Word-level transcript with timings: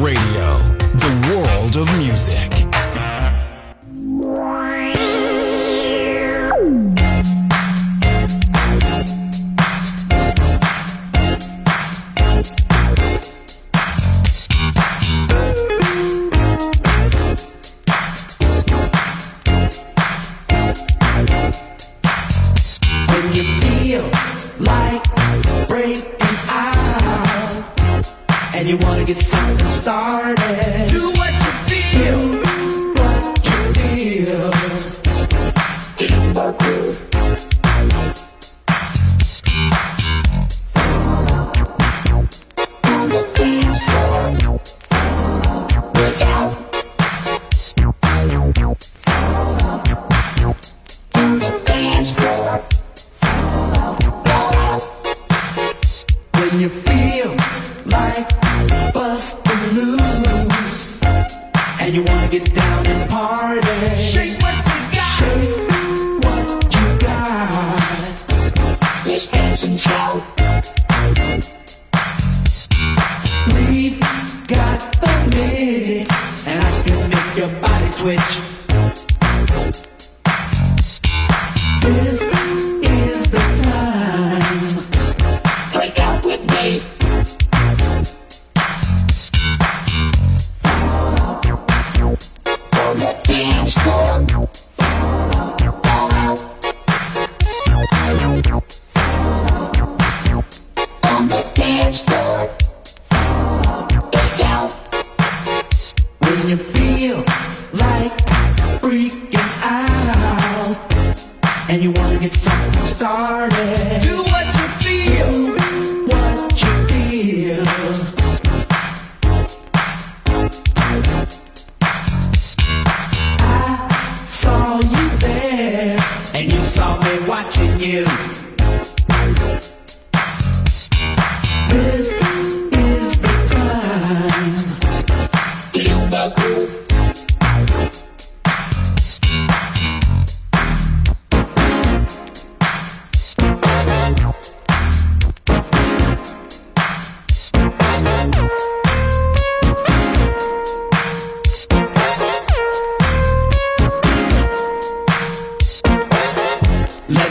Radio. 0.00 0.47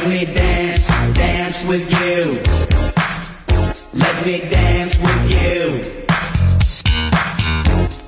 Let 0.07 0.25
me 0.25 0.33
dance, 0.33 0.87
dance 1.17 1.65
with 1.65 1.91
you. 1.99 2.41
Let 3.91 4.25
me 4.25 4.39
dance 4.49 4.97
with 4.99 5.23
you. 5.29 5.81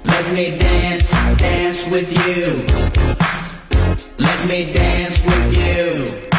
Let 0.06 0.34
me 0.34 0.58
dance, 0.58 1.12
dance 1.38 1.88
with 1.92 2.10
you. 2.26 2.66
Let 4.18 4.48
me 4.48 4.72
dance 4.72 5.22
with 5.26 5.58
you. 5.58 6.39